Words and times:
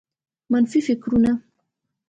منفي 0.51 0.81
فکرونه 0.87 1.31